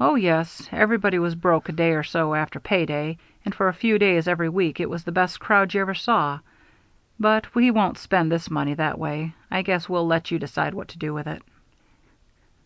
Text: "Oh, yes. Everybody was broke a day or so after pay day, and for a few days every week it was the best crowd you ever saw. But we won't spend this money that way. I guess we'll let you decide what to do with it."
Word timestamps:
"Oh, 0.00 0.14
yes. 0.14 0.66
Everybody 0.72 1.18
was 1.18 1.34
broke 1.34 1.68
a 1.68 1.72
day 1.72 1.92
or 1.92 2.02
so 2.02 2.32
after 2.34 2.58
pay 2.58 2.86
day, 2.86 3.18
and 3.44 3.54
for 3.54 3.68
a 3.68 3.74
few 3.74 3.98
days 3.98 4.26
every 4.26 4.48
week 4.48 4.80
it 4.80 4.88
was 4.88 5.04
the 5.04 5.12
best 5.12 5.40
crowd 5.40 5.74
you 5.74 5.82
ever 5.82 5.92
saw. 5.92 6.38
But 7.20 7.54
we 7.54 7.70
won't 7.70 7.98
spend 7.98 8.32
this 8.32 8.50
money 8.50 8.72
that 8.72 8.98
way. 8.98 9.34
I 9.50 9.60
guess 9.60 9.90
we'll 9.90 10.06
let 10.06 10.30
you 10.30 10.38
decide 10.38 10.72
what 10.72 10.88
to 10.88 10.98
do 10.98 11.12
with 11.12 11.26
it." 11.26 11.42